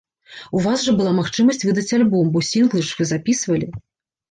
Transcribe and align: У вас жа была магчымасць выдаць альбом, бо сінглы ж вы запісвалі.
У 0.59 0.61
вас 0.67 0.85
жа 0.87 0.95
была 1.01 1.11
магчымасць 1.19 1.61
выдаць 1.67 1.93
альбом, 1.99 2.33
бо 2.39 2.45
сінглы 2.51 2.85
ж 2.91 3.01
вы 3.03 3.11
запісвалі. 3.13 3.73